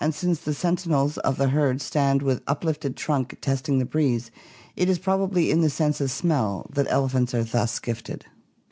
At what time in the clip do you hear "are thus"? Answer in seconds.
7.35-7.77